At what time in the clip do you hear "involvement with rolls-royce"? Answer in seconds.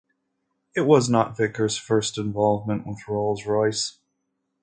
2.17-3.99